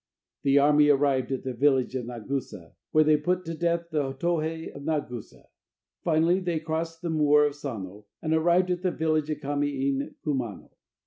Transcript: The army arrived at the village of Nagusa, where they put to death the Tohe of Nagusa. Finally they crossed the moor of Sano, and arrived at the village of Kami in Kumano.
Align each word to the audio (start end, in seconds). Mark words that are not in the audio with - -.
The 0.41 0.57
army 0.57 0.89
arrived 0.89 1.31
at 1.31 1.43
the 1.43 1.53
village 1.53 1.93
of 1.93 2.07
Nagusa, 2.07 2.73
where 2.89 3.03
they 3.03 3.17
put 3.17 3.45
to 3.45 3.53
death 3.53 3.91
the 3.91 4.13
Tohe 4.13 4.73
of 4.75 4.81
Nagusa. 4.81 5.45
Finally 6.03 6.39
they 6.39 6.59
crossed 6.59 7.03
the 7.03 7.11
moor 7.11 7.45
of 7.45 7.53
Sano, 7.53 8.07
and 8.19 8.33
arrived 8.33 8.71
at 8.71 8.81
the 8.81 8.89
village 8.89 9.29
of 9.29 9.41
Kami 9.41 9.89
in 9.89 10.15
Kumano. 10.25 10.71